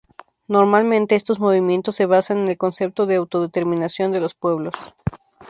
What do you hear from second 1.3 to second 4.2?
movimientos se basan en el concepto de autodeterminación de